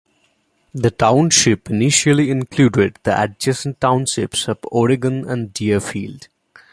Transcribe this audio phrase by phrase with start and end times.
[0.73, 6.27] The township initially included the adjacent townships of Oregon and Deerfield.